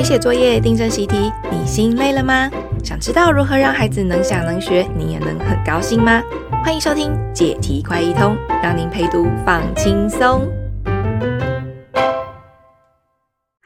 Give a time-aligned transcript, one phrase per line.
[0.00, 2.50] 陪写作业、订正习题，你心累了吗？
[2.82, 6.22] 想知道如何让孩子能想能学，你也能很高兴吗？
[6.64, 10.48] 欢迎收听解题快一通，让您陪读放轻松。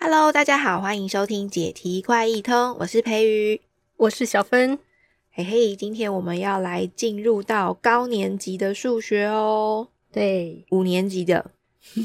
[0.00, 3.60] Hello，大家好，欢迎收听解题快一通，我是培瑜，
[3.98, 4.80] 我是小芬。
[5.30, 9.86] 嘿嘿，今天我们要来进入到高年级的数学哦。
[10.10, 11.52] 对，五年级的。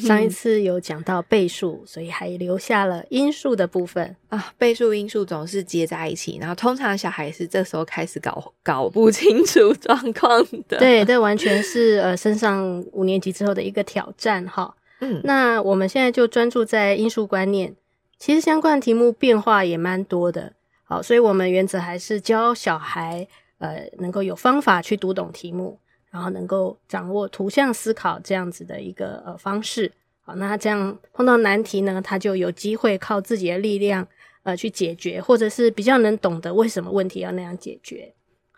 [0.06, 4.54] 上一次有讲到倍数，所以还留下了因数的部分啊。
[4.58, 10.78] 倍数、因数总是接在一起，然后通常小孩是这时候开始搞搞不清楚状况的。
[10.78, 14.76] 对，这完全是呃升上五年级之后的一个挑战哈。
[15.00, 17.74] 嗯，那我们现在就专注在因数观念，
[18.20, 20.54] 其实相关题目变化也蛮多的。
[20.84, 23.26] 好，所以我们原则还是教小孩
[23.60, 25.80] 呃能够有方法去读懂题目。
[26.12, 29.92] 然后能够掌握图像思考这样子的一个呃方式，
[30.22, 34.08] 好，那这样碰到难题呢，他就有机会靠自己的力量
[34.42, 38.12] 呃去解决，或者是比较能懂得为什么问题要那样解决。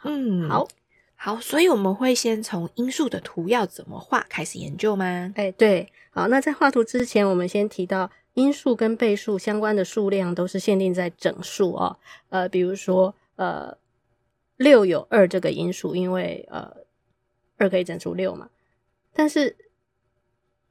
[0.03, 0.66] 嗯，好，
[1.16, 5.34] 好，所以我们会先从因数的图要怎么画开始研究吗？
[5.36, 11.97] 哎，对，好，那在画图之前，我们先提到因数跟倍数相关的数量都是限定在整数哦，
[12.30, 13.78] 呃，比如说呃
[14.56, 16.80] 六有二这个因数，因为呃。
[17.62, 18.50] 二可以整除六嘛？
[19.14, 19.56] 但是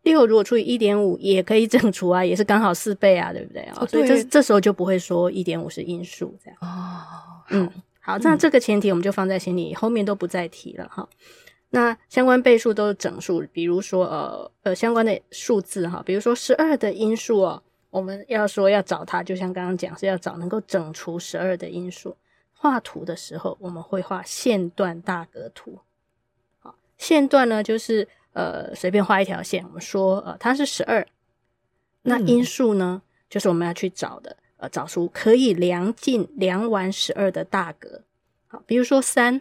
[0.03, 3.77] 六如果除以一点五也可以整除啊， 也是刚好四倍啊，对不对啊？
[3.81, 6.59] 哦，所以这这时候就不会说一点五是因数这样。
[6.61, 11.09] 哦，嗯，好，那这个前提我们就放在心里，后面都不再提了哈。
[11.73, 22.17] 那相关倍数都是整数，比如说呃呃相关的数字哈，比如说十二的因数哦，我们要说要找它，就像刚刚讲是要找能够整除十二的因数。
[22.53, 25.79] 画图的时候我们会画线段大格图。
[27.01, 31.05] 线段呢，就是呃随便画一条线，我们说呃它是十二，
[32.03, 38.03] 那因数呢，就是我们要去找的，呃找出可以量进量完十二的大格。
[38.49, 39.41] 好，比如说三，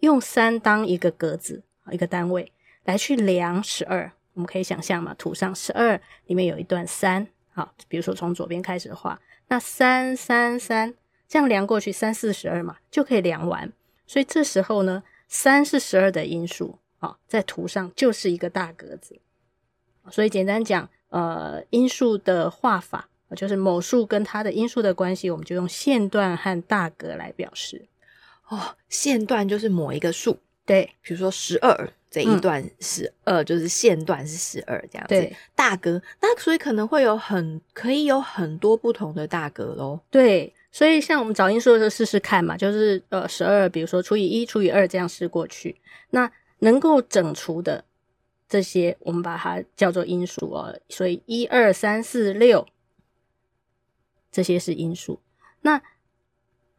[0.00, 2.52] 用三当一个格子，一个单位
[2.84, 10.92] 来去量十二，我们可以想象嘛，图上十二里面有一段三，好，比如说从左边开始画，那三三三
[11.28, 13.72] 这样量过去三四十二嘛，就可以量完。
[14.08, 16.80] 所以这时候呢，三是十二的因数。
[17.06, 19.16] 好，在图上就是一个大格子，
[20.10, 27.86] 所以简单讲，呃，因数的画法就是某数跟它的因数的关系，我们就用线段和大格来表示。
[28.48, 35.14] 哦，线段就是某一个数，对，比如说十二这一段十二，就是线段是十二这样子。
[35.14, 40.00] 对，大格，那所以可能会有很可以有很多不同的大格喽。
[40.10, 45.80] 对，所以像我们找因数的时候试试看嘛，就是呃十二，比如说除以一除以二这样试过去，
[46.10, 46.28] 那。
[46.60, 47.84] 能够整除的
[48.48, 50.78] 这些，我们把它叫做因数哦。
[50.88, 52.66] 所以一二三四六
[54.30, 55.20] 这些是因数，
[55.62, 55.82] 那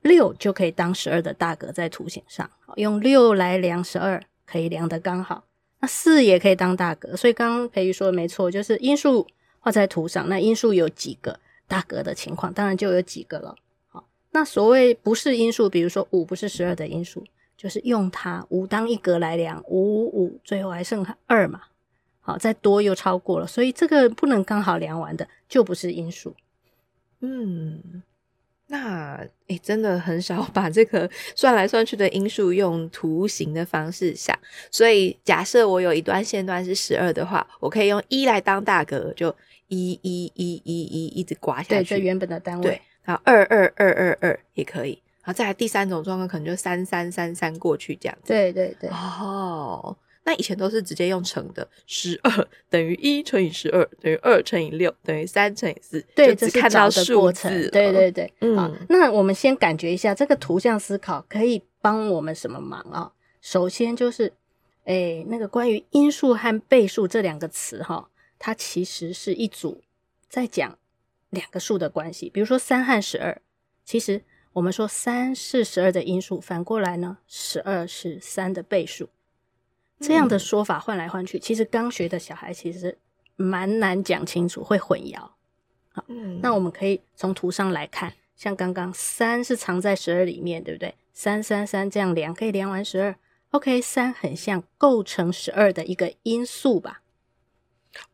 [0.01, 5.45] 六就可以当十二的大格在图形上，用六来量十二，可以量得刚好。
[5.79, 9.27] 那四也可以当大格，所以刚刚培瑜说的没错，就是因数
[9.59, 13.55] 画在图上，那因数有几个大格的情况，当然就有几个了。
[13.87, 17.23] 好，那所谓不是因数，比如说五不是十二的因数。
[17.57, 21.63] 就是用它五当一格来量，五五五最后还剩二嘛，
[22.21, 26.35] 好，再多又超过了，所以这个不能刚好量完的就不是因数。
[27.21, 28.03] 嗯，
[28.67, 29.15] 那
[29.47, 34.37] 诶、欸、真的很少把这个 算来算去的因数用图形的方式想，
[34.69, 39.35] 所以假设我有一段线段是十二的话，我可以用一来当大格，就
[39.67, 45.01] 一一一一一一直刮下去，对，这原本的单位，对，然后二二二二二也可以。
[45.27, 48.29] 然后再来第三种状况，可能就三三三三过去这样子。
[48.29, 48.89] 对对对。
[48.91, 49.93] 哦，
[50.23, 55.99] 那以前都是直接用乘的，十二 等于一乘以十二等于二乘以六等于三乘以四。
[56.15, 57.69] 对，就只看到数字。
[57.71, 58.33] 对对对。
[58.39, 58.55] 嗯。
[58.55, 63.11] 好，那我们先感觉一下这个图像思考可以帮我们什么忙啊？
[63.41, 64.31] 首先就是，
[64.85, 68.09] 哎，那个关于因数和倍数这两个词哈，
[68.39, 69.83] 它其实是一组
[70.29, 70.79] 在讲
[71.31, 72.29] 两个数的关系。
[72.29, 73.41] 比如说三和十二，
[73.83, 74.21] 其实。
[74.57, 79.07] 我们说三是十二的因数，反过来呢，十二是三的倍数。
[79.99, 82.97] 这样的说法换来换去，嗯、其实刚学的小孩其实
[83.35, 85.19] 蛮难讲清楚，会混淆。
[85.91, 90.95] 好，嗯、那我们可以从图上来看，像刚刚三是藏在十二里面，对不对？
[91.13, 93.15] 三三三这样量可以量完十二。
[93.51, 97.03] OK，三很像构成十二的一个因数吧？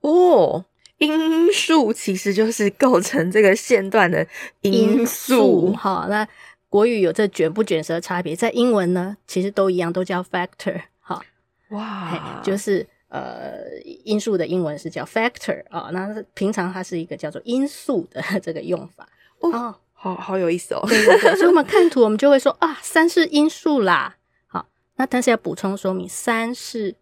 [0.01, 0.65] 哦。
[1.05, 4.25] 因数其实就是构成这个线段的
[4.61, 6.27] 因数，好，那
[6.69, 11.21] 国语有这卷不卷舌差别，在英文呢，其实都一样，都叫 factor，好，
[11.69, 13.59] 哇，就是呃，
[14.03, 19.07] 因数的英文是叫 factor 啊，那平常它是一个叫做因数的这个用法
[19.39, 20.83] 哦，好好有意思哦。
[20.87, 24.17] 对对对， 所以我们看图，我们就会说啊，三是因数啦。
[24.47, 26.95] 好，那但是要补充说明，三是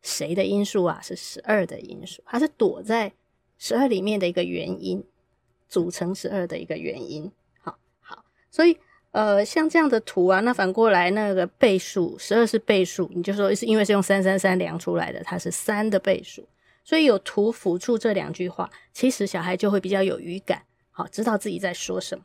[0.00, 0.98] 谁的因数啊？
[1.02, 3.12] 是十二的因数，它是躲在
[3.58, 5.04] 十二里面的一个原因，
[5.68, 7.30] 组成十二的一个原因。
[7.60, 8.78] 好好，所以
[9.10, 16.46] 呃，像这样的图啊，那反过来那个倍数，十二是倍数，你就说是因为是用三三三量出来的，它是三的倍数。
[16.84, 22.24] 所以有图辅助这两句话，其实小孩就会比较有语感，好，知道自己在说什么。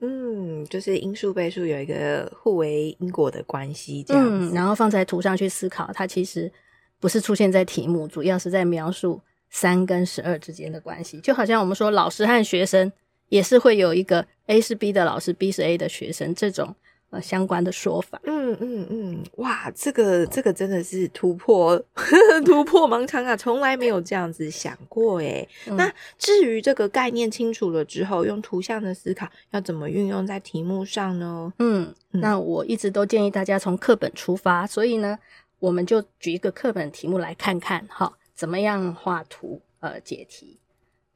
[0.00, 4.50] 嗯，就是因数倍数有一个互为因果的关系，这样子。
[4.50, 6.50] 嗯，然后放在图上去思考，它其实
[6.98, 11.20] 不是出现在题目，主要是在描述三跟十二之间的关系。
[11.20, 12.90] 就好像我们说老师和学生
[13.28, 16.74] 也是会有一个 A 是 B 的老师，B 是 A 的学生这种。
[17.12, 21.76] 呃，相关的说法，嗯嗯嗯，哇，这个这个真的是突破
[22.46, 31.52] 突破盲肠啊，从来没有这样子想过诶、嗯、那至于这个概念清楚了之后，用图像的思考要怎么运用在题目上呢？
[31.58, 35.18] 嗯，那我一直都建议大家从课本出发，所以呢，
[35.58, 40.58] 我们就举一个课本题目来看看，哈，怎么样画图呃解题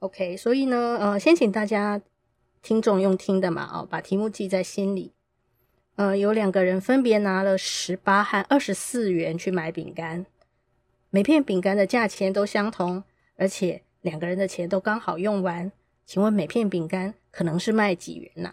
[0.00, 2.02] ？OK，所以呢，呃，先请大家
[2.60, 5.14] 听众用听的嘛，哦，把题目记在心里。
[5.94, 10.26] 呃，有两个人分别拿了十八和二十四元去买饼干，
[11.08, 13.02] 每片饼干的价钱都相同，
[13.36, 15.72] 而且两个人的钱都刚好用完。
[16.04, 18.52] 请问每片饼干可能是卖几元呐？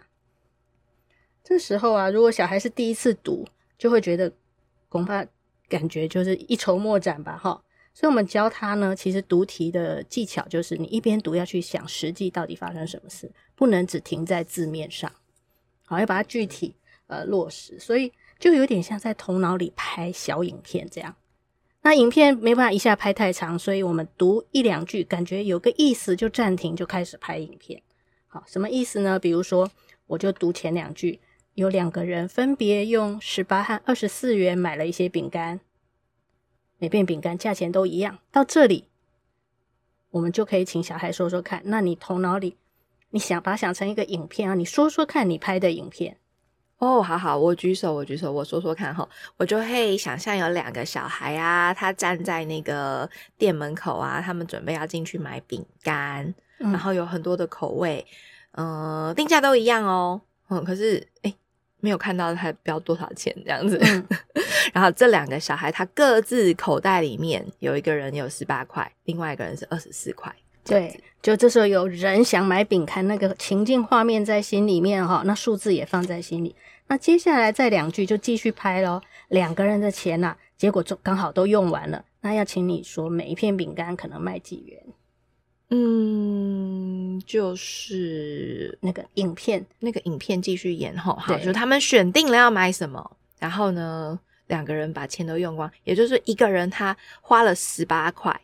[1.44, 3.46] 这时候啊，如果小孩是第一次读，
[3.76, 4.32] 就会觉得
[4.88, 5.26] 恐怕
[5.68, 7.62] 感觉就是一筹莫展吧，哈。
[7.94, 15.10] 所以我们教他呢，其实读题的技巧就是你一边读要去想实际到底发生什么事，不能只停在字面上，
[15.84, 16.74] 好，要把它具体。
[17.08, 21.14] 呃，落实，所以就有点像在头脑里拍小影片这样。
[21.82, 27.82] 那影片没办法一下拍太长，所以我们读一两句，感觉有个意思就暂停，就开始拍影片。
[28.28, 29.18] 好，什么意思呢？
[29.18, 29.70] 比如说，
[30.06, 31.20] 我就读前两句，
[31.52, 35.60] 有两个人分别用十八和二十四元买了一些饼干，
[36.82, 38.18] 每片饼干价钱都一样。
[38.32, 38.88] 到这里，
[40.10, 42.56] 我们就可以请小孩说说看，那你头脑里
[43.10, 46.16] 你想把它想成一个影片啊，你说说看你拍的影片。
[46.78, 53.08] 哦，好好，我举手，我举手，我说说看哈，我就会想象有两个小孩啊，他站在那个
[53.38, 58.04] 店门口啊，他们准备要进去买饼干，嗯、然后有很多的口味，
[58.56, 61.32] 嗯、呃，定价都一样哦，嗯，可是诶
[61.82, 64.06] 没有看到他标多少钱这样子，嗯、
[64.72, 70.32] 然后这两个小孩他各自口袋里面有一个人有十八块，另外一个人是二十四块。
[70.64, 76.54] 对，就这时候有人想买饼干，那个情境画面在心里面哈，那数字也放在心里。
[76.86, 82.04] 那接下来再两句就继续拍咯，两个人的钱呐、啊，结果就刚好都用完了。
[82.20, 84.80] 那要请你说每一片饼干可能卖几元？
[85.74, 91.16] 嗯，就是那个影片，那个影片继续演哈。
[91.18, 98.38] 好，就他们选定了要买什么，然后呢，两个人把钱都用光，也就是一个人他花了十八块。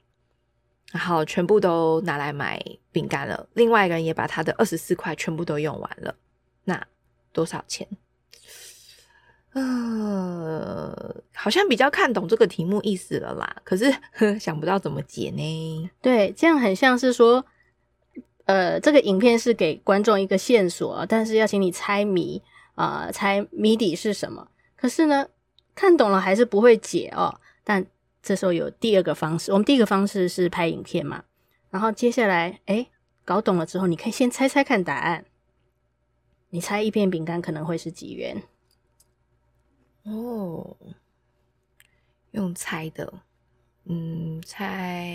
[0.91, 2.59] 然后全部都拿来买
[2.91, 6.15] 饼干了，另外一个人也把他的二十四块全部都用完了，
[6.65, 6.83] 那
[7.31, 7.87] 多少钱？
[9.61, 13.93] 呃，好像比较看懂这个题目意思了啦，可是
[14.39, 15.91] 想不到怎么解呢？
[16.01, 17.45] 对，这样很像是说，
[18.47, 22.43] 呃，这个影片是给观众一个线索，但是要请你猜谜
[22.75, 24.49] 啊，猜谜底是什么？
[24.77, 25.27] 可是呢，
[25.75, 27.87] 看懂了还是不会解哦，但。
[28.21, 31.23] 这时候有第二个方式，我们第一个方式是拍影片嘛，
[31.71, 32.89] 然后接下来，诶，
[33.25, 35.25] 搞懂了之后，你可以先猜猜看答案。
[36.51, 38.43] 你猜一片饼干可能会是几元？
[40.11, 40.77] 哦，
[42.33, 43.13] 用猜的，
[43.85, 45.07] 嗯，猜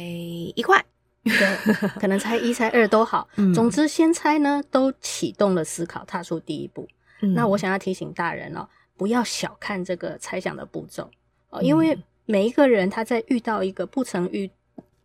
[0.56, 0.84] 一块，
[1.24, 1.58] 对，
[2.00, 3.28] 可能猜一、猜二都好。
[3.38, 6.88] 嗯，总之，先猜呢，都启动了思考，踏出第一步。
[7.22, 11.10] 嗯，那我想要提醒大人哦，不要小看这个猜想的步骤
[11.50, 11.98] 哦，因为。
[12.26, 14.50] 每一个人他在遇到一个不曾遇、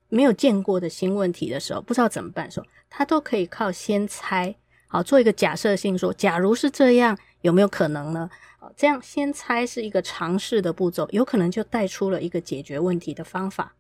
[0.09, 4.54] 没有见过的新问题的时候，不知道怎么办的时候，他都可以靠先猜，
[4.87, 8.30] 好，做一个假设性说，假如是这样，有没有可能呢？
[8.76, 13.75] 这样先猜是一个尝试的步骤，有可能就带出了一个解决问题的方法。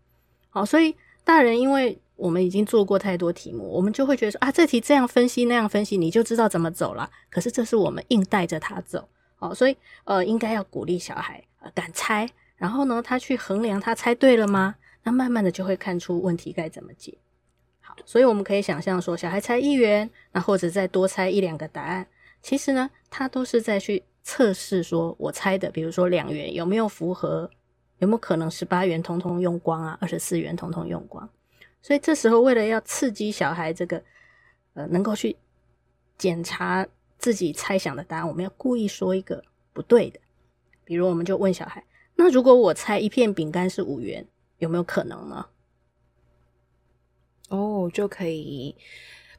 [0.50, 7.10] 好，所以大人因为我们已经做过太多题目，我们就会觉得说啊，这题这样分析那样分析，你就知道怎么走了。
[7.30, 12.28] 可是这是我们硬带着他走，好，所以呃，应该要鼓励小孩呃敢猜。
[12.56, 14.74] 然后呢，他去衡量，他猜对了吗？
[15.04, 17.16] 那慢慢的就会看出问题该怎么解。
[17.80, 22.08] 好，所以我们可以想象说，小孩猜一元，那或者再多猜一两个答案，
[22.42, 27.50] 其实呢，他都是在去测试说，我猜的，比如说两元有没有符合，
[27.96, 31.26] 有没有可能十八元通通用光啊，二十四元通通用光。
[31.80, 34.04] 所以这时候为了要刺激小孩这个，
[34.74, 35.34] 呃，能够去
[36.18, 39.42] 检查自己猜想的答案，我们要故意说一个
[39.72, 40.20] 不对的。
[40.84, 41.82] 比如，我们就问小孩
[42.14, 45.46] ：“那如果我猜一片饼干是五元，有没有可能呢？”
[47.48, 48.76] 哦，就可以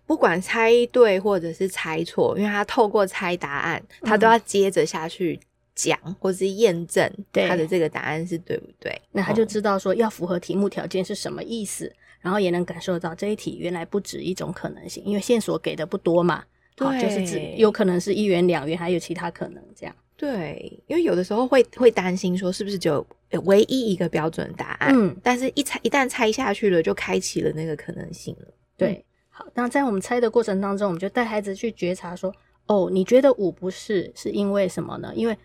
[0.09, 5.39] 不管猜对或者是猜错，因为他透过猜答案，他都要接着下去
[5.75, 8.99] 讲、嗯、或是验证他的这个答案是对不对。
[9.11, 16.43] 那他就知道说要符合题目条件是什么意思，哦、然后也能感受到这一题原来不止一种可能性，因为线索给的不多嘛。
[16.75, 19.95] 对，就是指有可能是一元、两元，还有其他可能这样。
[20.17, 23.05] 对，因为有的时候会会担心说是不是就
[23.43, 28.47] 唯一一个标准答案，嗯，但是一猜一旦猜下去了，就开启了那个可能性了。
[28.75, 29.03] 对，嗯、
[29.39, 35.13] 好，那在我们猜的过程当中，我们就带孩子去觉察说，哦，你觉得五不是，是因为什么呢？
[35.15, 35.37] 因为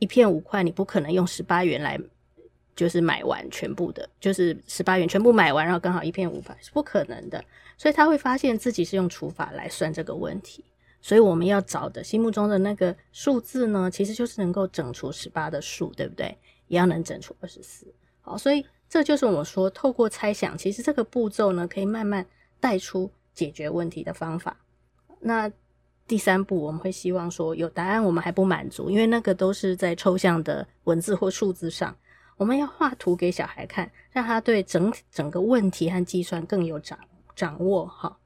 [0.00, 1.96] 一片五块，你不可能用十八元来
[2.74, 7.44] 就是买完全部的，就是十八元全部买完，然后刚好一片五块是不可能的，
[7.78, 10.64] 所以他会发现自己是用除法来算这个问题。
[11.00, 16.36] 所以我们要找的心目中的那个数字呢，其实就是能够整除十八的数，对不对？
[16.66, 17.86] 一样能整除二十四。
[18.22, 22.26] 好，所以这就是我们说，透过猜想，其实这个步骤呢，可以慢慢
[22.60, 24.56] 带出解决问题的方法。
[25.20, 25.50] 那
[26.06, 31.96] 第三步，我们会希望说，有答案我们还不满足，因为那个都是在抽象的文字或数字上，
[32.36, 36.98] 我们要画图给小孩看，让他对整整个问题和计算更有掌
[37.34, 37.86] 掌握。
[37.86, 38.16] 哈。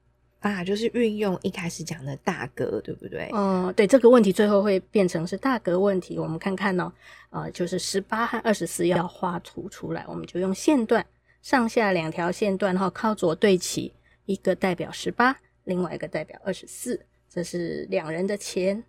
[0.40, 3.28] 啊，就是运用一开始讲的大格，对不对？
[3.34, 6.18] 嗯，对，这个问题最后会变成是大格问题。
[6.18, 6.90] 我们看看哦，
[7.28, 11.04] 呃，就是十八和二十四要画图出来，我们就用线段
[11.42, 13.92] 上下两条线段，然后靠左对齐，
[14.32, 18.84] 一个代表十八，另外一个代表二十四，这是两人的钱。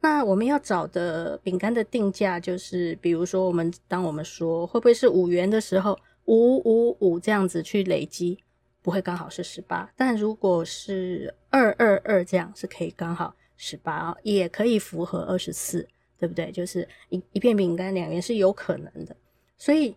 [0.00, 8.38] 那我们要找的饼干的定价，就是比如说，我们当我们说会不会是五元的时候，五五五这样子去累积。
[8.82, 16.52] 不会刚好是十八，但如果是二二二这样是可以刚好十八，也可以符合二十四，对不对？
[16.52, 19.16] 就是一一片饼干两元是有可能的。
[19.58, 19.96] 所以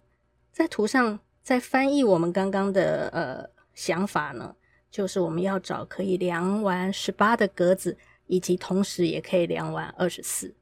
[0.52, 4.56] 在图上再翻译我们刚刚的呃想法呢，
[4.92, 10.54] 就是我们要找可以量完十八的格子，以及同时也可以量完二十四，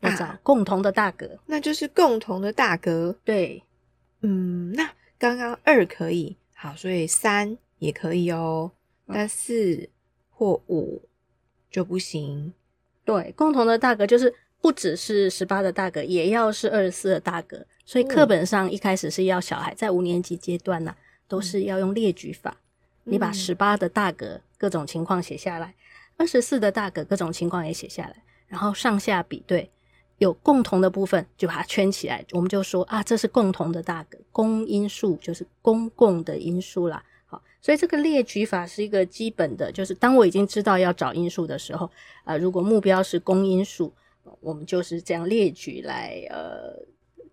[0.00, 3.16] 要找共同的大格，啊，那就是共同的大格。
[3.24, 3.62] 对，
[4.22, 6.36] 嗯，那刚刚二可以。
[6.54, 8.72] 好，所以三也可以哦，
[9.06, 9.88] 但四
[10.30, 11.08] 或五
[11.70, 12.52] 就不行。
[13.04, 17.64] 对，共同的大格就是不只是十八的大格，也要是二十四的大格。
[17.84, 20.98] 所以课本上一开始是要小孩在五年级阶段呢、啊，
[21.28, 22.56] 都是要用列举法。
[23.06, 25.74] 嗯、你把十八的大格各种情况写下来，
[26.18, 29.70] 二十四的大格各种情况也写下来，然后上下比对。
[30.18, 37.04] 有共同的部分就把它圈起来，我们就说啊，这是共同的大格，公因数就是公共的因数啦。
[37.26, 41.84] 好，所以这个列举法是一个基本的，就是当我已经知道要找因数的时候，
[42.24, 43.92] 啊、呃，如果目标是公因数，
[44.40, 46.72] 我们就是这样列举来呃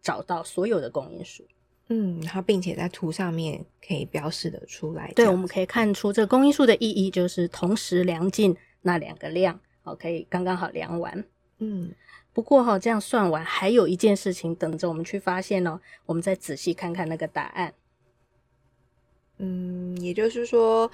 [0.01, 1.45] 找到所有的公因数。
[1.93, 5.11] 嗯，然后并且在图上面可以标示的出来。
[5.15, 11.23] 对，我们可以看出这个公因数的意义就是同时量进那两个量，好，可以刚刚好量完。
[11.59, 11.93] 嗯。
[12.33, 15.79] 不过哈，这样算完还有一件事情等着我们去发现哦。
[16.07, 17.71] 我们再仔细看看那个答案。
[19.37, 20.89] 嗯，也就是说，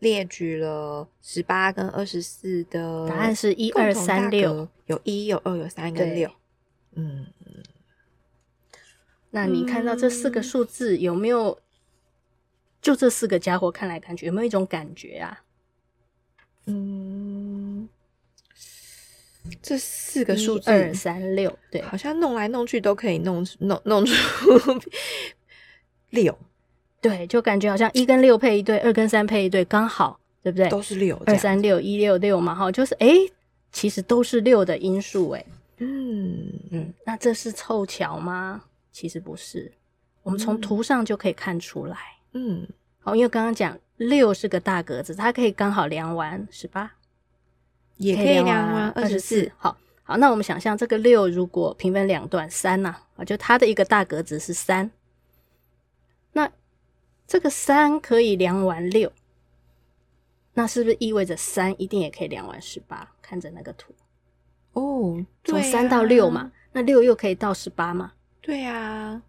[0.00, 6.30] 列举了十八跟二十四的答案是一二三六，有一有二有三跟六。
[6.92, 7.26] 嗯，
[9.30, 11.58] 那你看到这四个数字有没有？
[12.82, 15.42] 就这四个家伙看来看去，有没有一种感觉啊？
[16.66, 17.88] 嗯。
[19.62, 24.14] 这四个数字二三六，对，好像弄来弄去都可以弄弄弄出
[26.10, 26.38] 六，
[27.00, 30.68] 对，就感觉好像一跟六配一对，二跟三配一对，刚好，对不对？
[30.68, 33.32] 都是六，二三六一六六嘛，哈，就是诶，
[33.72, 35.46] 其实都是六的因数，诶，
[35.78, 38.62] 嗯嗯，那这是凑巧吗？
[38.92, 39.72] 其实不是，
[40.22, 41.96] 我们从图上就可以看出来，
[42.32, 42.66] 嗯，
[43.00, 46.92] 好，因为刚刚讲六是个大格子，它可以刚好量完十八。
[47.96, 49.52] 也可以量完二十四。
[49.58, 54.90] 好好，那我们想象这个六如果平分两段，三呐啊，就它的一个大格子是三。
[56.32, 56.50] 那
[57.26, 59.12] 这个三可以量完六，
[60.54, 63.12] 那是不是意味着三一定也可以量完十八？
[63.20, 63.92] 看着那个图
[64.72, 68.14] 哦，从三到六嘛，那六又可以到十八嘛？
[68.40, 69.20] 对呀。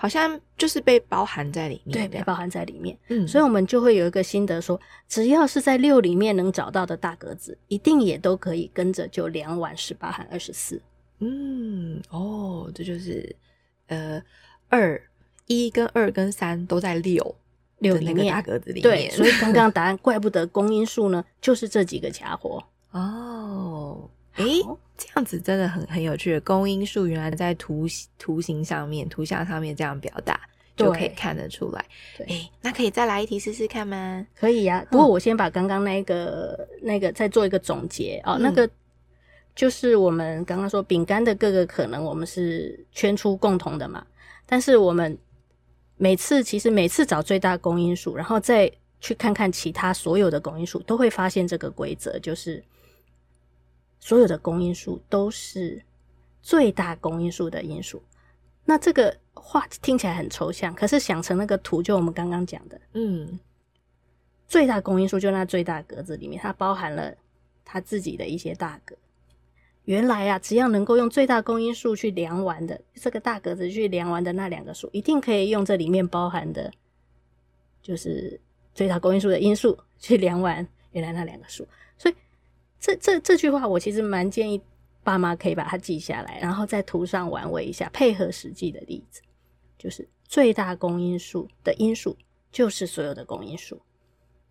[0.00, 2.96] 好像就是被包含在里面，对，被包含在里面。
[3.08, 10.80] 嗯，所以我们就会有一个心得说，只要是在六里面能找到的大格子，一定也都可以跟着就两碗十八和二十四。
[11.18, 13.34] 嗯，哦，这就是
[13.88, 14.22] 呃，
[14.68, 15.02] 二
[15.48, 17.34] 一跟二跟三都在六
[17.78, 18.82] 六里面大格子里面。
[18.82, 22.62] 对，所以刚刚答案怪不得公因数呢，就是这几个家伙。
[22.92, 24.08] 哦，
[24.38, 24.62] 诶，
[24.96, 26.38] 这样子真的很很有趣。
[26.40, 27.86] 公因数原来在图
[28.18, 30.40] 图形上面、图像上面这样表达，
[30.76, 31.84] 就可以看得出来。
[32.16, 34.26] 对，诶，那可以再来一题试试看吗？
[34.34, 34.86] 可以呀、啊。
[34.90, 38.38] 不过我先把刚刚那个、嗯、那个再做一个总结哦。
[38.38, 38.68] 那个
[39.54, 44.06] 就是我们刚刚说饼干的各个可能，我们是圈出共同的嘛。
[44.46, 45.18] 但是我们
[45.96, 52.62] 每次其实每次找最大公因数，然后再去看看其他所有的公因数，都会发现这个规则，就是。
[54.00, 55.82] 所有的公因数都是
[56.40, 58.02] 最大公因数的因数。
[58.64, 63.38] 那这个话听起来很抽象，可是想成那个图，就我们刚刚讲的，嗯，
[64.46, 67.14] 最大公因数就那最大格子里面，它包含了
[67.64, 68.94] 它自己的一些大格。
[69.84, 76.70] 原来啊，只要能够用最大公因数去量完的这个大格子去量完的那两个数，一定可以用这里面包含的，
[77.80, 78.38] 就是
[78.74, 81.66] 最大公因数的因数去量完原来那两个数。
[82.80, 84.60] 这这这句话，我其实蛮建议
[85.02, 89.20] 爸妈可以把它记下来，然后在图上玩味一下，配合实际的例子，
[89.78, 92.16] 就是最大公因数的因数
[92.52, 93.80] 就是所有的公因数。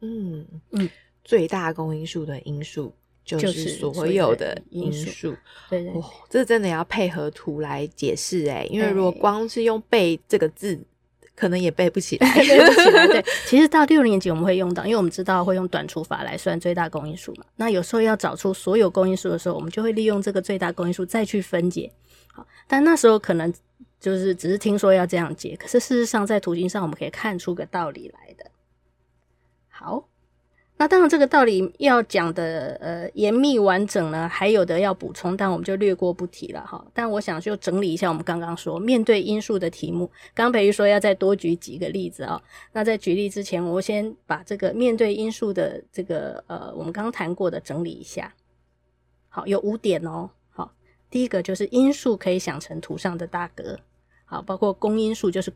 [0.01, 0.89] 嗯嗯，
[1.23, 2.93] 最大公因数的因数
[3.23, 5.35] 就是所有的因数。
[5.69, 10.79] 对对，哦，这真的要配合图来解释哎，因为如果光是用背这个字。
[11.37, 13.07] 可能也背不起来， 背不起来。
[13.07, 17.45] 对， 其实到六年级我们会用到，因为我们知道会用短除法来算最大公因数嘛。
[17.55, 21.91] 那有时候要找出所有公因数的时候，我们就会利用这个最大公因数再去分解。
[22.33, 23.53] 好，但那时候可能
[23.99, 28.49] 就是只是听说要这样解，可是事实上在图形上我们可以看出个道理来的。
[29.69, 30.07] 好。
[30.79, 36.85] 那当然，这个道理要讲的呃严密完整呢，还有的要补充，但我们就略过不提了哈。
[36.93, 42.39] 但我想就整理一下，我们刚刚说面对因数的题目，刚培育说要再多举几个例子啊。
[42.73, 48.35] 那在举例之前，我先把这个面对因数的这个呃我们刚刚谈过的整理一下。
[49.29, 50.29] 好，有五点哦。
[50.49, 50.71] 好，
[51.09, 53.79] 第一个就是因数可以想成图上的大格，
[54.25, 55.51] 好，包括公因数就是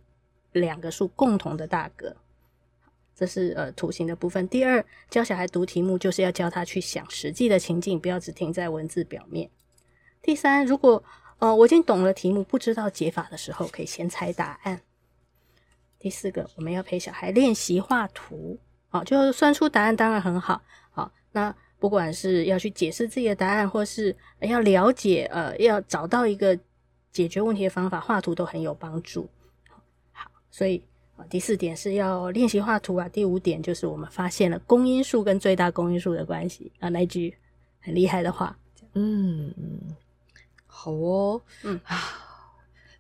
[0.54, 2.16] 两个数共同的大格。
[3.22, 4.48] 这是呃图形的部分。
[4.48, 9.48] 第二，教小孩读题目就是要教他去想实际的情境，不要只停在文字表面。
[10.24, 11.04] 第三，如果
[11.38, 14.82] 呃我已经懂了题目，不知道解法的时候，可以先猜答案。
[16.00, 18.58] 第四个，我们要陪小孩练习画图，
[18.90, 26.58] 好，就算出答案当然很好，好，那不管是要去解释自己的答案，或是要了解呃要找到一个
[27.12, 29.30] 解决问题的方法，画图都很有帮助。
[30.12, 30.84] 好，所以。
[31.30, 33.08] 第四点是要练习画图啊。
[33.10, 37.34] 第五点就是我们发现了公因数跟最大公因数的关系啊，那句
[37.80, 38.58] 很厉害的话。
[38.94, 39.54] 嗯，
[40.68, 41.98] 好哦，嗯啊，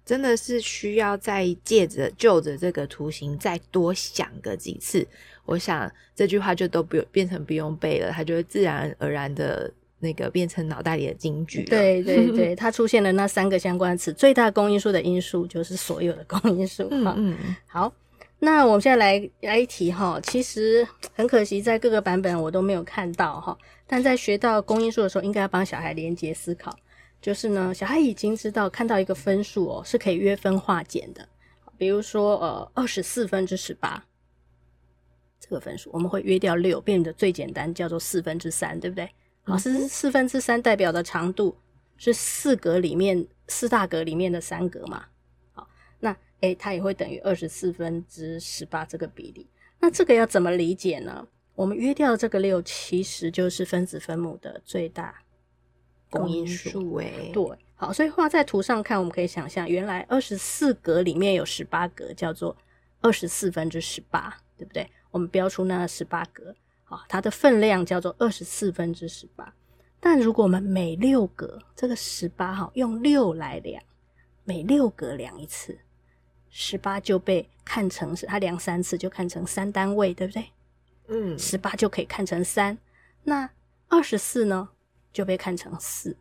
[0.05, 5.05] 真的是需要再借着就着这个图形再多想个几次，
[5.45, 11.63] 我想这句话就都不用变成不用背了，它就会自然而然的那个变成脑袋里的金句。
[11.63, 16.87] 对对对， 它出现了那三个相关词，最大公因数的因数就是所有的公因数。
[16.89, 17.93] 嗯嗯，好。
[18.43, 23.55] 那我们现在来来一题哈，其实很可惜，在各个版本我都没有看到哈。
[23.85, 26.75] 但在学到公因数的时候，应该要帮小孩连接思考。
[27.21, 31.29] 就是呢，小孩已经知道看到一个分数哦，是可以约分化简的。
[31.77, 34.03] 比如说呃，二十四分之十八
[35.39, 39.07] 这个分数，我们会约掉六，变得最简单，叫做四分之三，对不对？
[39.43, 41.55] 好，是四分之三代表的长度
[41.95, 45.05] 是四格里面四大格里面的三格嘛。
[46.41, 49.47] 诶，它也会等于二十四分之十八这个比例。
[49.79, 51.27] 那这个要怎么理解呢？
[51.55, 55.15] 我们约掉这个六，其实就是分子分母的最大
[56.09, 56.95] 公因数。
[56.97, 62.55] 诶，对，好，所以画在图上看，我们可以想象，原来二十四格里面有十八格，叫做
[63.01, 64.89] 二十四分之十八，对不对？
[65.11, 69.53] 我们标出那十八格，好，它的分量叫做二十四分之十八。
[69.99, 73.83] 但如果我们每六格这个十八号用六来量，
[74.43, 75.77] 每六格量一次。
[76.53, 80.45] 十八就被看成是，它量三次就看成三单位，对不对？
[81.07, 82.77] 嗯，十八就可以看成三。
[83.23, 83.49] 那
[83.87, 84.69] 二十四呢，
[85.13, 86.15] 就被看成四，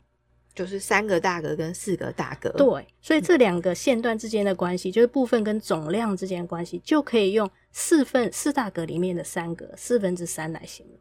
[0.54, 2.50] 就是三个大格跟四个大格。
[2.50, 10.96] 对，所以这两个线段之间的关系，就是部分跟总量之间的关系，就可以用四分四大格里面的三格四分之三来形容。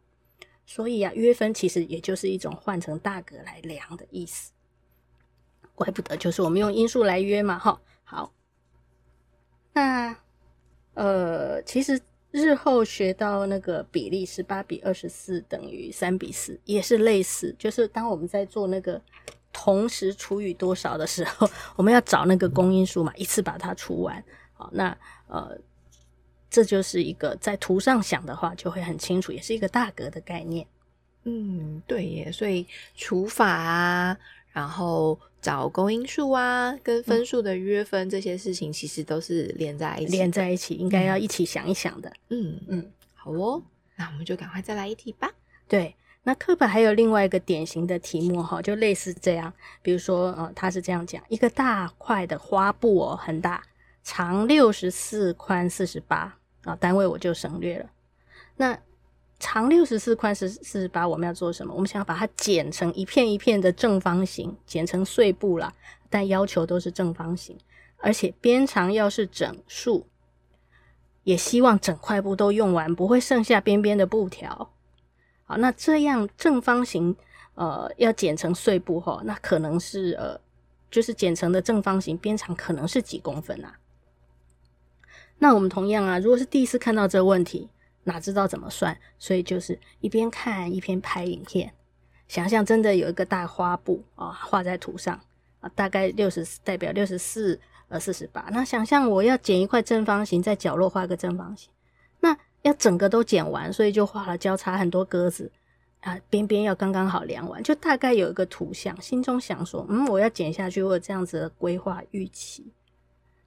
[0.66, 4.52] 所以啊，约分其实也就是一种换成大格来量的意思。
[5.76, 8.34] 怪不得，就是我们用因数来约嘛，哈，好。
[9.80, 10.16] 那，
[10.94, 12.00] 呃，其实
[12.32, 17.56] 日后学到那个比例是八比二十四等于三比四，也是类似。
[17.58, 19.02] 就是当我们在做那个
[19.54, 24.22] 同时除以多少的时候，我们要找那个公因数嘛，一次把它除完。
[24.54, 24.96] 好，那
[25.28, 25.58] 呃，
[26.50, 30.68] 这就是一个在图上想的话就会很清楚，也是一个大格的概念。
[31.24, 34.18] 嗯，对耶，所以除法啊，
[34.60, 42.12] 然后找公因数啊，跟分数的约分、嗯、这些事情，其实都是连在一起，连在一起，应该要一起想一想的。
[42.28, 43.64] 嗯嗯，好哦，
[43.96, 45.32] 那我们就赶快再来一题吧。
[45.66, 53.64] 对，那课本还有另外一个典型的题目哈，就类似这样，比如说呃，他是这样讲：一个大块的花布哦，很大，
[54.04, 57.90] 长六十四，宽四十八啊，单位我就省略了。
[58.58, 58.78] 那
[59.40, 61.74] 长六十四，宽四四十八，我们要做什么？
[61.74, 65.74] 我们想要把它剪成一片一片的正方形，剪成碎布啦。
[66.10, 67.58] 但要求都是正方形，
[68.00, 70.06] 而且边长要是整数，
[71.24, 74.72] 也希望整块布都用完，不会剩下边边的布条。
[75.46, 77.16] 好，那这样正方形，
[77.56, 80.38] 呃，要剪成碎布哈，那可能是呃，
[80.92, 83.80] 就是剪成的正方形边长可能是几公分啊？
[85.38, 87.70] 那我们同样啊，如果是第一次看到这个问题。
[88.10, 88.98] 哪知道怎么算？
[89.20, 91.72] 所以就是一边看一边拍影片，
[92.28, 95.20] 想象真的有一个大花布啊，画在图上
[95.62, 98.48] 啊，大概六十四代表六十四呃四十八。
[98.52, 101.70] 那想象我要剪一块正方形，在角落画个正方形，
[102.20, 105.52] 那要整个都剪完，所以就画了交叉很多格子
[106.02, 112.66] 啊，边边要刚刚好量完，就大概有一个图像，心中想说，嗯，我要剪下去，我有这样子的规划预期。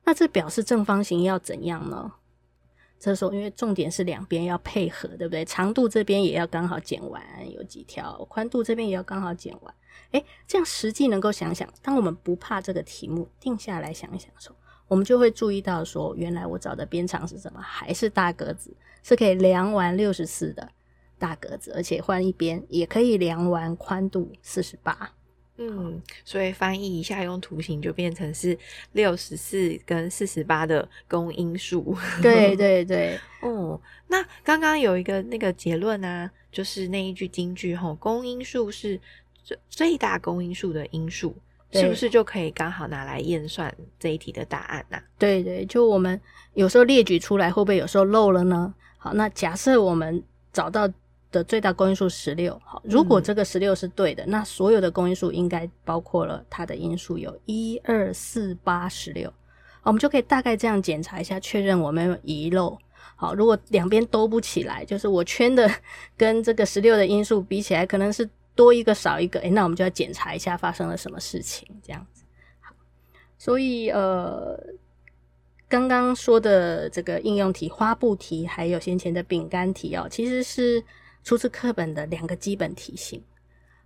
[0.05, 2.13] 那这表示正方形要怎样呢？
[3.03, 5.45] 这时候，因为重点是两边要配合，对不对？
[5.45, 7.21] 长度这边也要刚好剪完，
[7.53, 9.75] 有几条；宽度这边也要刚好剪完。
[10.13, 14.55] 诶，这样实际能够想想，当我们不怕这个题目定下来想一想的时候，
[14.87, 17.61] 我们就会注意到说，原来我找的边长是什么？
[17.61, 20.71] 还是大格子，是可以量完六十四的
[21.19, 25.13] 大格子，而且换一边也可以量完宽度四十八。
[25.59, 28.59] 嗯，所以翻译一下，用图形就变成是
[28.93, 31.97] 六十四跟四十八的公因数。
[32.23, 38.99] 对对 对，哦、嗯，那刚刚有一个那个结论啊，就是那一句金句吼，公因数是
[39.45, 41.37] 最最大公因数的因数，
[41.71, 45.05] 是不是就可以刚好拿来验算这一题的答案呢、啊？
[45.19, 46.19] 对对，就我们
[46.55, 48.75] 有时候列举出来，会不会有时候漏了呢？
[48.97, 50.91] 好，那假设我们找到。
[51.33, 59.33] 的最大公因数十六，好，如果这个十六是对的，嗯，那所有的公因数应该包括了它的因数有一二四八十六，
[59.83, 62.79] 我们就可以大概这样检查一下，确认我们有遗漏。
[63.17, 65.69] 好，如果两边都不起来，就是我圈的
[66.17, 72.25] 跟这个十六的因数比起来，可能是多一个少一个，诶，那我们就要检查一下发生了什么事情，这样子。
[72.61, 72.75] 好，
[73.39, 74.59] 所以呃，
[75.69, 80.85] 刚刚说的这个应用题、花布题，还有先前的饼干题哦，其实是。
[81.25, 83.23] 出自课本的两个基本题型，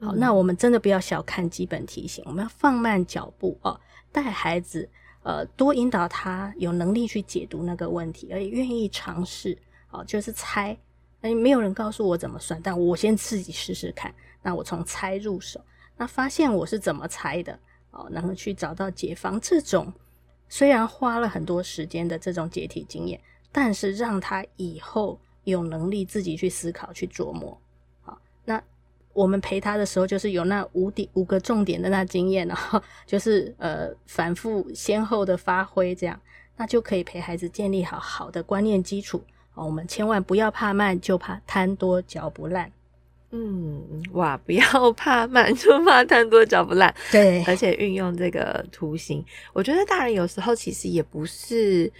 [0.00, 3.78] 好，那我们真的不要小看基本题型，我们要放慢脚步哦，
[4.10, 4.88] 带孩子，
[5.22, 9.56] 呃，多引导他有能力去解读那个问题，而且愿意尝试，
[9.90, 10.76] 哦，就是猜，
[11.20, 15.60] 哎，没有人告诉我怎么算，但我先自己试试看，那我从猜入手，
[15.96, 17.58] 那发现我是怎么猜的，
[17.90, 19.92] 哦，然后去找到解方，这种
[20.48, 23.20] 虽然花了很多时间的这种解题经验，
[23.52, 25.20] 但是让他以后。
[25.46, 27.56] 有能力自己去思考、去琢磨，
[28.02, 28.60] 好，那
[29.12, 36.20] 我们陪他的时候，就是有那五点五个重点的那经验，然 后就是呃反复先后的发挥，这样
[36.56, 39.22] 那就可以陪孩子建立好好的观念基础。
[39.54, 42.70] 我们千万不要怕慢，就怕贪多嚼不烂。
[43.30, 46.92] 嗯，哇，不要怕慢，就怕贪多嚼不烂。
[47.12, 51.90] 对，而且运用这个图形，我觉得大人有时候其实也不是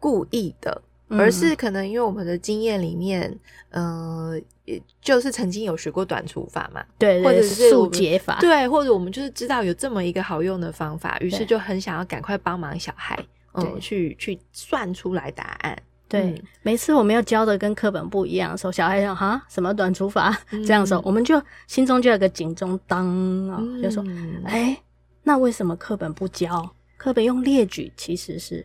[0.00, 0.82] 故意的。
[1.08, 3.30] 而是可能因为我们的经验里面，
[3.70, 13.18] 嗯、呃，也就是曾经有学过短除法嘛，对，对，或者是速解法，对，或者我们就是知道有这么一个好用的方法，于是就很想要赶快帮忙小孩，
[13.52, 15.76] 嗯，去去算出来答案。
[16.08, 23.06] 对，嗯、每次我们要教的跟课本不一样的时候，小孩说哈什么短除法、嗯、 这样说，我们就心中就有个警钟当
[23.48, 24.04] 啊、嗯，就说
[24.44, 24.76] 哎，
[25.22, 26.74] 那为什么课本不教？
[26.96, 28.64] 课本用列举，其实是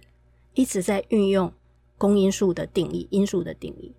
[0.53, 1.51] 一直在运用。
[1.99, 3.93] 公因数的定义，因数的定义，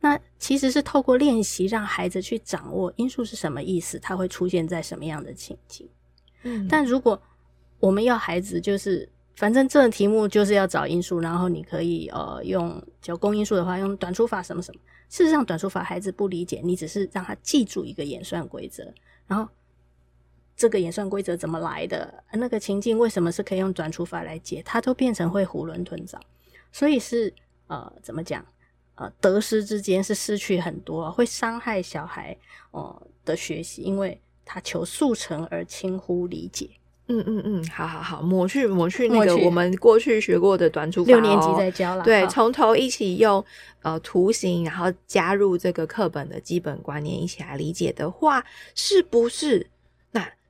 [0.00, 5.88] 那其实是透过练习让孩子去掌握因数是什么意思，它会出现在什么样的情境。
[6.42, 7.22] 嗯，但如果
[7.78, 14.80] 我们要孩子就是，反正这个题目就是要找因数，然后你可以呃用叫公因数的话，用短除法什么什么。
[15.08, 18.92] 事实上，短除法孩子不理解，你只是让他记住一个演算规则，
[19.26, 19.46] 然后
[20.56, 26.18] 这个演算规则怎么来的，那个情境为什么是可以用短除法来解，他都变成会囫囵吞枣。
[26.72, 27.32] 所以是
[27.68, 28.44] 呃，怎么讲？
[28.94, 32.36] 呃，得失之间是失去很多，会伤害小孩
[32.72, 36.68] 哦、呃、的学习，因为他求速成而轻忽理解。
[37.08, 42.04] 嗯嗯嗯，好好好，抹去抹去那个我们过去学过的短处法、哦，六年级在教了。
[42.04, 43.44] 对，从头一起用
[43.80, 49.68] 呃图形，然后加入这个课本的基本观念，一起来理解的话，是不是？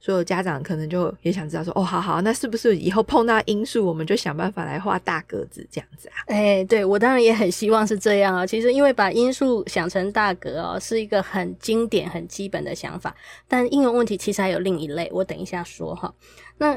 [0.04, 6.26] 所有家长可能就也想知道说，哦，好好，那是不是以后碰到因数，我们就想办法来画大格子这样子啊？
[6.26, 8.44] 哎、欸，对，我当然也很希望是这样啊。
[8.44, 13.14] 其实，因为把因数想成大格哦，是一个很经典、很基本的想法。
[13.46, 16.12] 但应用问题其实还有另一类，我等一下说哈。
[16.58, 16.76] 那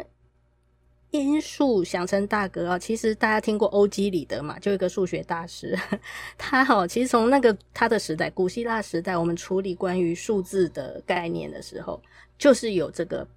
[1.09, 4.59] 因数想成大格啊，其实大家听过欧几里得嘛？
[4.59, 5.75] 就一个数学大师，
[6.37, 11.99] 他哈，其实从那个他的时代，古希腊时代，我们处理关于数字的概念的时候。
[12.37, 13.27] 就是有这个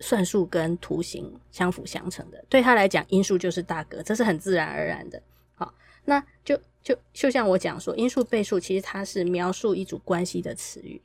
[0.00, 5.20] 算术跟图形相辅相成的，对他来讲，因数就是大哥，这是很自然而然的。
[5.54, 11.00] 好，那就就就像我讲说，因数倍数其实它是描述一组关系的词语，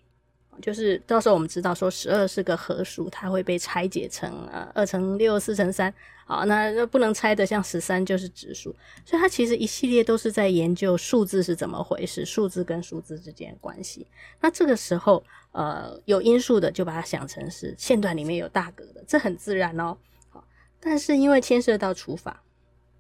[0.62, 5.94] 就是到时候我们知道说十二是个合数，它会被拆解成呃二乘六、四乘三，
[6.26, 14.08] 好，那不能拆的像十三就是质数，所以它其实一系列都是在研究数字是怎么回事，数字跟数字之间的关系。
[14.42, 15.24] 那这个时候。
[15.54, 19.96] 呃，有因数的就把它想成是线段里面有大格的，这很自然哦。
[20.30, 20.44] 好，
[20.80, 22.42] 但是因为牵涉到除法，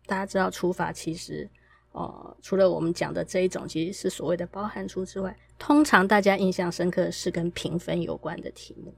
[0.05, 1.49] 大家知道除法其实，
[1.93, 8.93] 呃，除了我们讲的这一种，其实是所谓的包含除之外，通常大家印象深刻是跟评分有关的题目。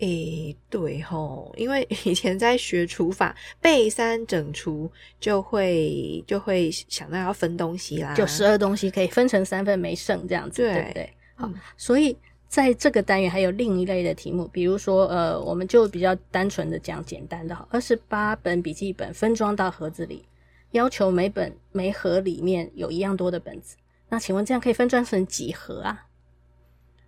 [0.00, 11.14] 诶、欸，对吼，因为以前在学除法，背三整除就会就会想到要分东西啦，就十二东西可以分成三份没剩这样子，对，对不对？
[11.36, 12.16] 好，嗯、所以。
[12.50, 20.24] 在这个单元还有另一类的题目，比如说，呃，我们就比较单纯的讲简单的哈，二十八本笔记本分装到盒子里，
[20.72, 23.76] 要求每本每盒里面有一样多的本子，
[24.08, 26.06] 那请问这样可以分装成几盒啊？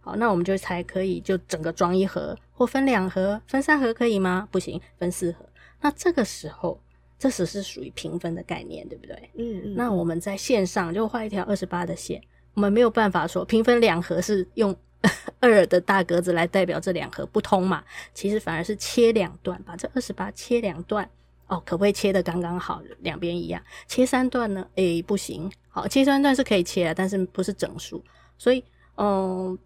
[0.01, 4.49] 好，那我们就才可以就整个装一盒，或分两盒、分三盒可以吗？
[4.51, 5.47] 不行，分四盒。
[5.81, 6.81] 那这个时候，
[7.19, 9.31] 这只是属于平分的概念，对不对？
[9.37, 9.75] 嗯嗯。
[9.75, 12.23] 那我们在线上就画一条二十八的线，
[12.55, 14.75] 我们没有办法说平分两盒是用。
[15.41, 17.83] 二的大格子来代表这两盒不通嘛？
[18.13, 21.09] 其实反而是切两段，把这二十八切两段
[21.51, 23.61] 哦，可不可以切的刚刚好，两边一样？
[23.89, 24.65] 切三段呢？
[24.77, 25.51] 诶，不行。
[25.69, 28.03] 好，切三段是可以切啊，但是不是整数。
[28.39, 28.65] 所以，
[28.97, 29.59] 嗯，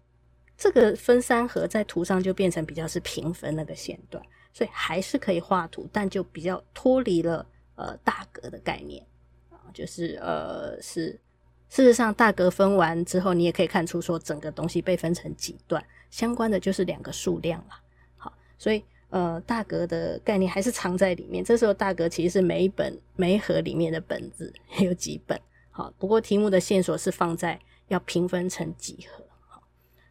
[0.57, 7.45] 这个分三盒在图上就变成比较是平分那个线段，所以还是可以画图，但就比较脱离了
[7.75, 9.05] 呃大格的概念
[9.51, 11.21] 啊，就是呃是。
[11.67, 17.69] 事实上，大格分完之后，你也可以看出说整个东西被分成几段，相关的就是两个数量了。
[18.17, 21.43] 好，所以呃，大格的概念还是藏在里面。
[21.43, 25.39] 这时候大格其实是每一本每一盒里面的本子有几本。
[25.69, 29.23] 好，不过题目的线索是放在要平分成几盒。
[29.47, 29.63] 好，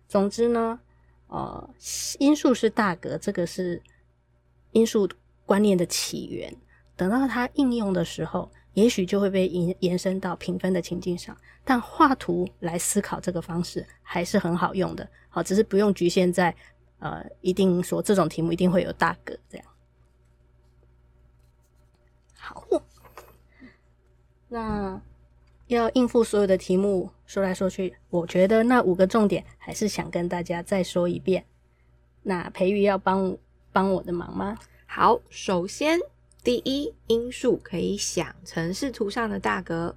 [0.08, 0.78] 总之呢，
[1.26, 1.70] 呃，
[2.18, 3.82] 因数是大格，这个是
[4.72, 5.08] 因数
[5.44, 6.54] 观念的起源。
[6.96, 8.50] 等到它应用的时候。
[8.74, 15.08] 也许就会被延延伸到平分的情境上，但画图来思考这个方式还是很好用的。
[15.28, 16.52] 好，只是不用局限在
[16.98, 19.66] 呃，一定说这种题目一定会有大格这样。
[22.38, 22.66] 好，
[24.48, 25.00] 那
[25.66, 31.44] 要应付所有的题目，说来说去，我觉得那五个重点还是想跟大家再说一遍。
[32.22, 33.36] 那培育要帮
[33.72, 34.58] 帮我的忙吗？
[34.86, 36.00] 好，首先。
[36.42, 39.96] 第一，因数可以想成是图上的大格。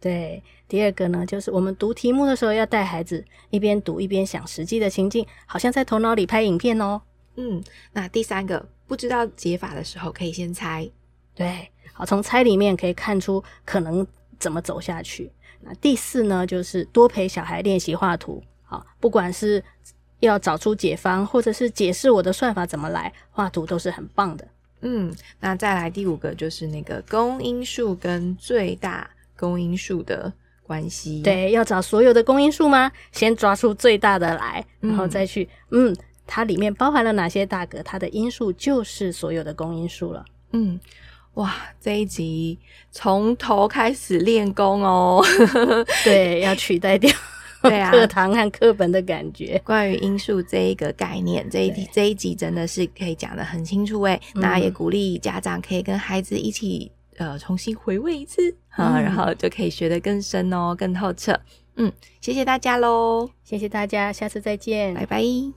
[0.00, 7.00] 对，第二个呢，就是我们读题目的时候要带孩子一边读一边想实际的情境，好像在头脑里拍影片哦。
[7.36, 10.88] 嗯，那第三个，不知道解法的时候可以先猜。
[11.34, 14.06] 对，好，从猜里面可以看出可能
[14.38, 15.30] 怎么走下去。
[15.60, 18.42] 那第四呢，就是多陪小孩练习画图。
[18.62, 19.62] 好，不管是
[20.20, 24.46] 要找出解方，或者是解释我的算法怎么来，画图都是很棒的。
[24.82, 30.32] 嗯，那再来第五个就是那个公因数跟最大公因数的
[30.64, 31.22] 关系。
[31.22, 32.90] 对，要找所有的公因数吗？
[33.12, 35.96] 先抓出最大的来，然后再去，嗯，嗯，
[36.26, 37.82] 它里面包含了哪些大格？
[37.82, 40.24] 它的因数就是所有的公因数了。
[40.52, 40.78] 嗯，
[41.34, 42.58] 哇，这一集
[42.90, 45.24] 从头开始练功哦。
[46.04, 47.10] 对，要取代掉。
[47.60, 49.60] 对啊，课堂和课本的感觉。
[49.64, 54.20] 关于因数这一个概念，这一题这一集真的是可以讲的很清楚诶。
[54.34, 61.38] 那也鼓励家长可以跟孩子一起呃重新回味一次啊，嗯、然后就可以学得更深哦，更透彻。
[61.76, 65.52] 嗯，谢谢大家喽，谢谢大家，下次再见，拜拜。